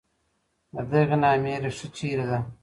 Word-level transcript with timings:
د 0.73 0.75
دغي 0.91 1.17
نامې 1.23 1.53
ریښه 1.63 1.87
چېري 1.95 2.25
ده؟ 2.29 2.39